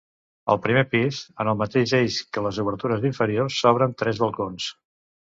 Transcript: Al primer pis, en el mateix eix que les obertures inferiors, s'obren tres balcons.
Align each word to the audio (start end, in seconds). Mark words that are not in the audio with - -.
Al 0.53 0.57
primer 0.63 0.81
pis, 0.93 1.19
en 1.43 1.51
el 1.53 1.59
mateix 1.59 1.95
eix 1.99 2.19
que 2.33 2.45
les 2.49 2.63
obertures 2.65 3.09
inferiors, 3.13 3.63
s'obren 3.63 3.99
tres 4.05 4.27
balcons. 4.27 4.77